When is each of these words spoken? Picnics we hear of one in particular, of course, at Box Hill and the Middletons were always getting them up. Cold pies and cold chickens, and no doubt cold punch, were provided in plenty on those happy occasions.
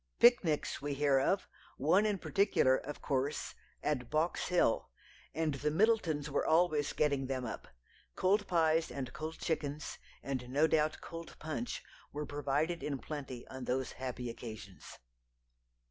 Picnics 0.19 0.81
we 0.81 0.95
hear 0.95 1.19
of 1.19 1.47
one 1.77 2.07
in 2.07 2.17
particular, 2.17 2.75
of 2.75 3.03
course, 3.03 3.53
at 3.83 4.09
Box 4.09 4.47
Hill 4.47 4.89
and 5.35 5.53
the 5.53 5.69
Middletons 5.69 6.27
were 6.27 6.43
always 6.43 6.91
getting 6.91 7.27
them 7.27 7.45
up. 7.45 7.67
Cold 8.15 8.47
pies 8.47 8.89
and 8.89 9.13
cold 9.13 9.37
chickens, 9.37 9.99
and 10.23 10.49
no 10.49 10.65
doubt 10.65 11.01
cold 11.01 11.35
punch, 11.37 11.83
were 12.11 12.25
provided 12.25 12.81
in 12.81 12.97
plenty 12.97 13.47
on 13.47 13.65
those 13.65 13.91
happy 13.91 14.27
occasions. 14.31 14.97